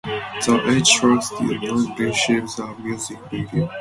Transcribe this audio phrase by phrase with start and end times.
[0.03, 3.69] The "H" tracks did not received a music video.